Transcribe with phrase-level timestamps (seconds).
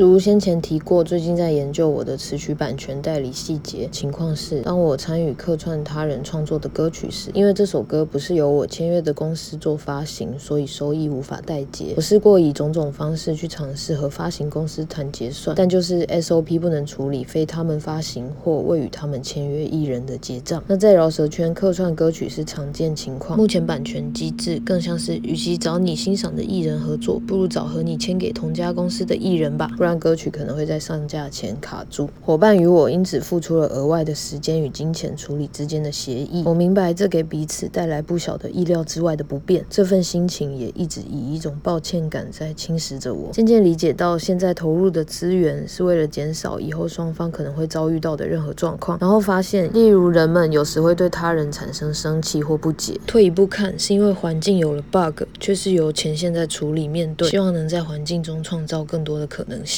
[0.00, 3.86] 如先前提过，最近在研究我的词曲版权代理细节。
[3.92, 11.92] 情况是，当我参与客串他人创作的歌曲时，因为这首歌不是由我签约的公司做发行，所以收益无法代结。
[11.94, 20.64] 我试过以种种方式去尝试和发行公司谈结算，但就是 SOP 不能处理非他们发行或未与他们签约艺人的结账。
[20.66, 23.38] 那在饶舌圈，客串歌曲是常见情况。
[23.38, 29.68] 目前版权机制更像是，与其找你欣赏的艺人合作，不如找和你签给同家公司的艺人吧。
[29.82, 36.44] 不然歌曲可能会在上架前卡住，伙伴与我因此付出了额外的时间与金钱处理之间的协议。
[36.46, 43.32] 我明白这给彼此带来不小的意料之外的不便，这份心情也一直以一种抱歉感在侵蚀着我。
[43.32, 48.96] 渐渐理解到，现在投入的资源是为了减少以后双方可能会遭遇到的任何状况。
[49.00, 53.00] 然后发现，例如人们有时会对他人产生生气或不解。
[53.04, 59.71] 退一步看，是因为环境有了 bug，却是由前线在处理面对，希望能在环境中创造更多的可能性。